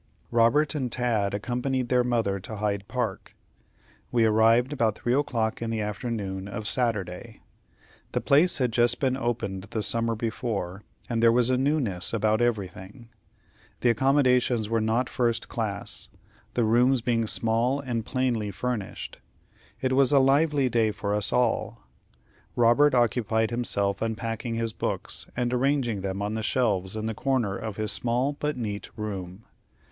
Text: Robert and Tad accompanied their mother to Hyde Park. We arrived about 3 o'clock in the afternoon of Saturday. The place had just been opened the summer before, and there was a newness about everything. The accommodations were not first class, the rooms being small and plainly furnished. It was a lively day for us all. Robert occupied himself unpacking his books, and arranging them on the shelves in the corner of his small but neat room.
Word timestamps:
Robert 0.31 0.73
and 0.73 0.91
Tad 0.91 1.35
accompanied 1.35 1.89
their 1.89 2.03
mother 2.03 2.39
to 2.39 2.55
Hyde 2.55 2.87
Park. 2.87 3.35
We 4.11 4.25
arrived 4.25 4.73
about 4.73 4.97
3 4.97 5.13
o'clock 5.13 5.61
in 5.61 5.69
the 5.69 5.81
afternoon 5.81 6.47
of 6.47 6.67
Saturday. 6.67 7.41
The 8.13 8.19
place 8.21 8.57
had 8.57 8.71
just 8.71 8.99
been 8.99 9.15
opened 9.15 9.65
the 9.65 9.83
summer 9.83 10.15
before, 10.15 10.81
and 11.07 11.21
there 11.21 11.31
was 11.31 11.51
a 11.51 11.55
newness 11.57 12.13
about 12.13 12.41
everything. 12.41 13.09
The 13.81 13.91
accommodations 13.91 14.69
were 14.69 14.81
not 14.81 15.07
first 15.07 15.47
class, 15.49 16.09
the 16.55 16.63
rooms 16.63 17.01
being 17.01 17.27
small 17.27 17.79
and 17.79 18.03
plainly 18.03 18.49
furnished. 18.49 19.19
It 19.81 19.93
was 19.93 20.11
a 20.11 20.17
lively 20.17 20.67
day 20.67 20.89
for 20.89 21.13
us 21.13 21.31
all. 21.31 21.83
Robert 22.55 22.95
occupied 22.95 23.51
himself 23.51 24.01
unpacking 24.01 24.55
his 24.55 24.73
books, 24.73 25.27
and 25.37 25.53
arranging 25.53 26.01
them 26.01 26.23
on 26.23 26.33
the 26.33 26.41
shelves 26.41 26.95
in 26.95 27.05
the 27.05 27.13
corner 27.13 27.55
of 27.55 27.77
his 27.77 27.91
small 27.91 28.33
but 28.33 28.57
neat 28.57 28.89
room. 28.95 29.45